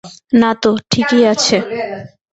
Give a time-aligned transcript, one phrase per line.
[0.39, 1.57] নাতো, ঠিকই আছে।